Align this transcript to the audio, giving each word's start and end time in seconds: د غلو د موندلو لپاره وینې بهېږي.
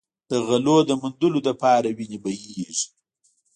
د 0.29 0.31
غلو 0.47 0.77
د 0.85 0.91
موندلو 1.01 1.39
لپاره 1.47 1.87
وینې 1.97 2.17
بهېږي. 2.23 2.85